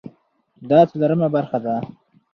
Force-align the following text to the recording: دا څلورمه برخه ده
دا 0.69 0.79
څلورمه 0.89 1.27
برخه 1.35 1.57
ده 1.65 1.75